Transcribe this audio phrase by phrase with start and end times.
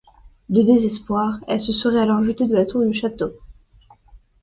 [0.49, 3.33] De désespoir, elle se serait alors jetée de la tour du château.